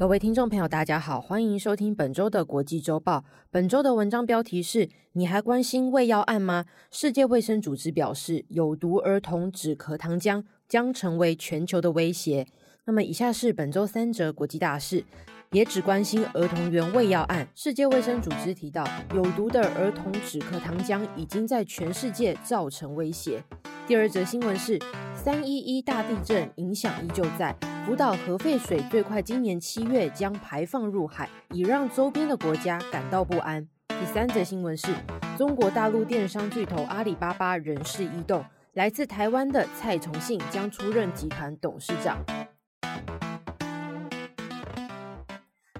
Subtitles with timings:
[0.00, 3.22] 各位听众朋友，大家好，欢迎收听本周的国际周报。
[3.50, 6.64] 本周的文章标题是：你还关心胃药案吗？
[6.90, 12.46] 世界卫生组织表示，有毒儿童止咳糖浆将成为全球的威胁。
[12.86, 15.04] 那么，以下是本周三则国际大事，
[15.50, 17.46] 也只关心儿童原胃药案。
[17.54, 18.82] 世界卫生组织提到，
[19.14, 23.44] 有毒的儿童止咳糖浆已经在全世界造成威胁。
[23.86, 24.78] 第二则新闻是：
[25.14, 27.54] 三一一大地震影响依旧在。
[27.86, 33.66] 福岛核废水最快今年七月将排放入海，已让周边的国家感到不安。
[33.88, 34.92] 第三则新闻是，
[35.36, 42.22] 中国大陆电商巨头阿里巴巴人事异动，来自台湾的蔡崇信将出任集团董事长。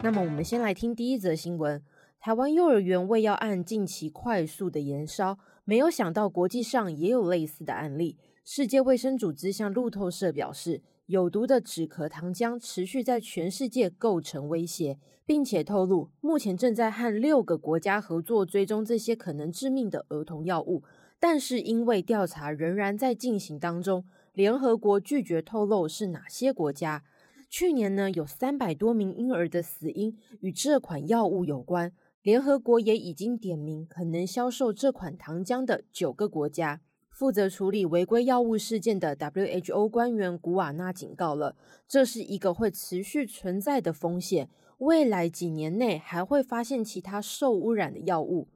[0.03, 1.83] 那么，我们先来听第一则新闻：
[2.19, 8.17] 台湾幼儿园喂药案近期快速的延烧，没有想到国际上也有类似的案例。
[8.43, 10.83] 世界卫生组织向路透社表示。
[11.11, 20.85] 有毒的止咳糖浆持续在全世界构成威胁，并且透露目前正在和六个国家合作追踪这些可能致命的儿童药物。
[21.19, 27.03] 但是因为调查仍然在进行当中，联合国拒绝透露是哪些国家。
[27.49, 36.81] 去年呢，有三百多名婴儿的死因与这款药物有关，联合国也已经点名可能销售这款糖浆的九个国家。
[37.21, 41.55] 负责处理违规药物事件的 WHO 官员古瓦纳警告了，
[41.87, 48.49] 这是一个会持续存在的风险，未来几年内还会发现其他受污染的药物。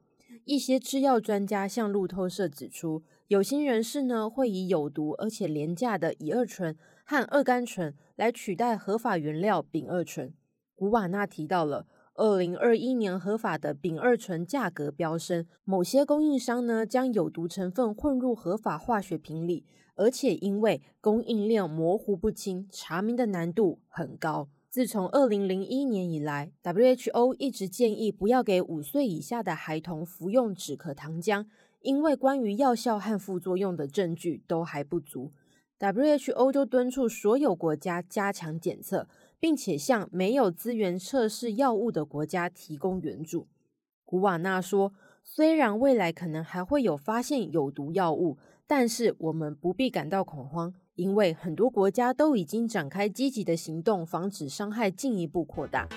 [0.45, 10.33] 一些制药专家向路透社指出，有心人士呢会以有毒而且廉价的乙二醇和二甘醇来取代合法原料丙二醇。
[10.75, 11.85] 古瓦纳提到了。
[12.17, 19.65] 二零二一年合法的丙二醇价格飙升，某些供应商呢将有毒成分混入合法化学品里，
[19.95, 24.47] 而且因为供应链模糊不清，查明的难度很高。
[24.69, 31.45] 自从二零零一年以来，WHO 一直建议不要给五岁以下的孩童服用止咳糖浆，
[31.81, 35.33] 因为关于药效和副作用的证据都还不足。
[35.77, 39.09] WHO 就敦促所有国家加强检测。
[39.39, 43.47] 并且向没有资源测试药物的国家提供援助。
[44.03, 48.37] 古瓦纳说：“虽然未来可能还会有发现有毒药物，
[48.67, 55.87] 但是我们不必感到恐慌，因为很多国家都已经展开积极的行动，防止伤害进一步扩大。”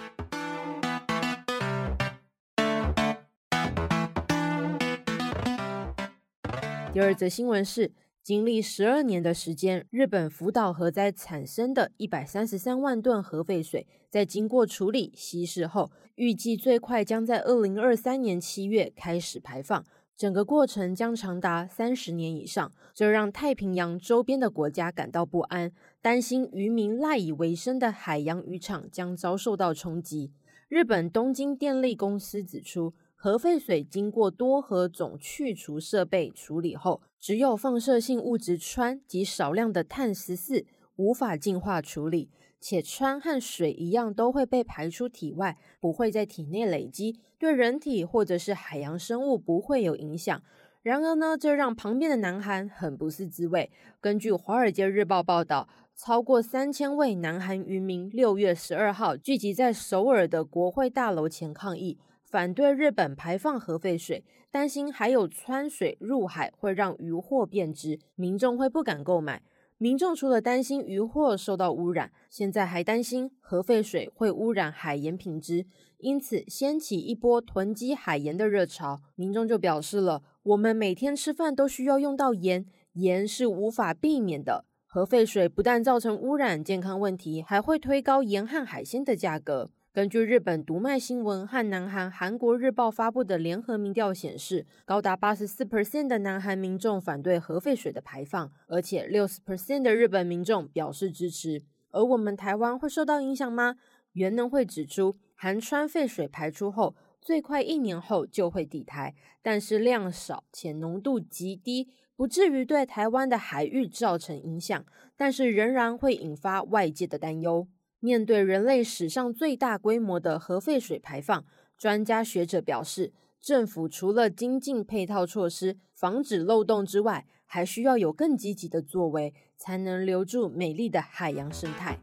[6.92, 7.92] 第二则新闻是。
[8.28, 19.82] 经历十二年的时间，日本福岛核灾产生的一百三十三万吨核废水，在经过处理稀释后，预计最快将在二零二三年七月开始排放，
[20.14, 22.70] 整个过程将长达三十年以上。
[22.92, 25.72] 这让太平洋周边的国家感到不安，
[26.02, 30.32] 担心渔民赖以为生的海洋渔场将遭受到冲击。
[30.68, 40.64] 日本东京电力公司指出，核废水经过多核种去除设备处理后，只有放射性物质氚及少量的碳十四
[40.94, 42.30] 无法净化处理，
[42.60, 50.40] 且氚和水一样都会被排出体外，不会在体内累积，对人体或者是海洋生物不会有影响。
[50.82, 53.68] 然而呢，这让旁边的南韩很不是滋味。
[54.00, 61.98] 根据《华尔街日报》报道，超过三千位南韩渔民六月十二号聚集在首尔的国会大楼前抗议。
[62.30, 69.40] 反对日本排放核废水，担心还有川水入海会让渔获变质，民众会不敢购买。
[69.78, 75.64] 民众除了担心渔获受到污染，现在还担心核废水会污染海盐品质，
[75.96, 79.00] 因此掀起一波囤积海盐的热潮。
[79.14, 84.66] 民众就表示了：我们每天吃饭都需要用到盐，盐是无法避免的。
[84.84, 89.70] 核废水不但造成污染、健康问题，还会推高盐和海鲜的价格。
[89.98, 101.64] 根据日本读卖新闻和南韩韩国日报发布的联合民调显示，高达八十四 percent 的南韩民众反对核废水的排放，而且六十 percent 的日本民众表示支持。
[101.90, 103.74] 而我们台湾会受到影响吗？
[104.12, 114.86] 原能会指出，含氚废水排出后，最快一年后就会抵台，但是量少且浓度极低，不至于对台湾的海域造成影响，
[115.16, 117.66] 但是仍然会引发外界的担忧。
[118.00, 121.44] 面对人类史上最大规模的核废水排放，
[121.76, 131.98] 专家学者表示，政府除了精进配套措施，防止漏洞之外，还需要有更积极的作为，才能留住美丽的海洋生态。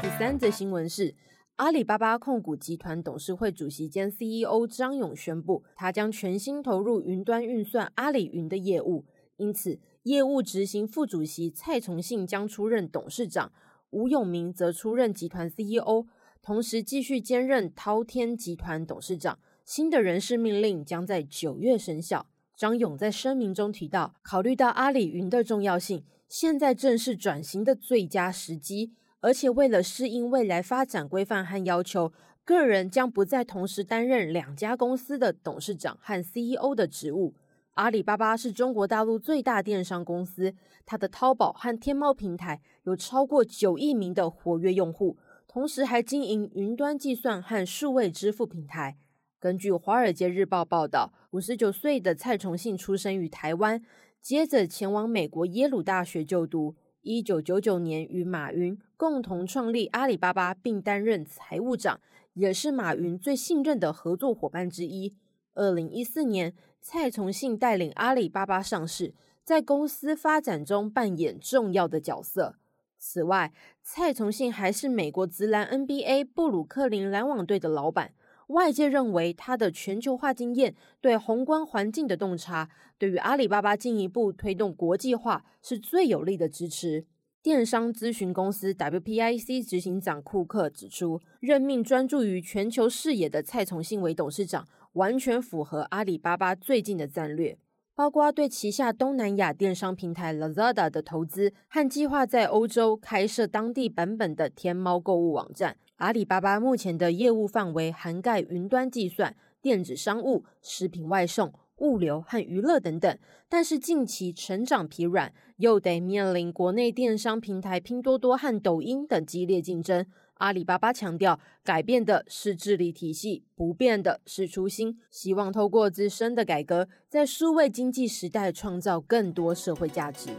[0.00, 1.14] 第三则新闻是，
[1.56, 9.04] 阿里巴巴控股集团董事会主席兼 CEO 张勇宣布，他将全心投入云端运算阿里云的业务，
[9.38, 13.50] 因此业务执行副主席蔡崇信将出任董事长，
[13.90, 16.06] 吴永明则出任集团 CEO。
[16.40, 22.26] 同时继续兼任滔天集团董事长，新的人事命令将在九月生效。
[22.56, 32.12] 张勇在声明中提到，考虑到阿里云的重要性，现在正是转型的最佳时机，而且为了适应未来发展规范和要求，
[32.44, 37.34] 个人将不再同时担任两家公司的董事长和 CEO 的职务。
[37.78, 40.52] 阿里巴巴是中国大陆最大电商公司，
[40.84, 45.16] 它的淘宝和天猫平台有超过九亿名的活跃用户。
[45.46, 48.96] 同时还经营云端计算和数位支付平台。
[49.38, 53.80] 根据《华尔街日报》报道，五十九岁的蔡崇信出生于台湾，
[54.20, 56.74] 接着前往美国耶鲁大学就读。
[57.02, 62.00] 一九九九年与马云共同创立阿里巴巴，并担任财务长，
[62.34, 65.14] 也是马云最信任的合作伙伴之一。
[65.54, 69.14] 二零一四年，蔡崇信带领阿里巴巴上市，
[69.44, 72.56] 在公司发展中扮演重要的角色。
[72.98, 73.52] 此外，
[73.82, 78.12] 蔡崇信还是美国职篮 NBA 布鲁克林篮网队的老板。
[78.48, 87.04] 外界认为他的全球化经验、对宏观环境的洞察，对于阿里巴巴进一步推动国际化是最有力的支持。
[87.42, 94.66] 电商咨询公司 WPIC 执行长库克指出，任命专注于全球视野的蔡崇信为董事长，
[94.98, 97.56] 完全符合阿里巴巴最近的战略。
[97.94, 105.76] 包括对旗下东南亚电商平台 Lazada 的投资和计划在欧洲开设当地版本的天猫购物网站。
[105.96, 113.18] 阿里巴巴目前的业务范围涵盖云端计算、电子商务、食品外送、物流和娱乐等等，
[113.48, 120.06] 但是近期成长疲软，又得面临国内电商平台拼多多和抖音等激烈竞争。
[120.38, 124.96] 阿里巴巴强调，改变的是治理体系，不变的是初心。
[125.10, 130.30] 希望透过自身的改革，在数位经济时代创造更多社会价值。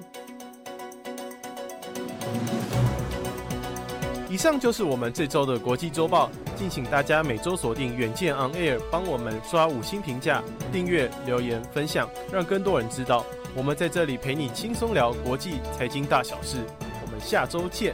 [4.30, 10.42] 以上就是我们这周的国际周报，敬请大家每周锁定远见 On Air，帮我们刷五星评价、
[10.72, 13.26] 订阅、留言、分享，让更多人知道。
[13.54, 16.58] 我们在这里陪你轻松聊国际财经大小事。
[17.06, 17.94] 我们下周见。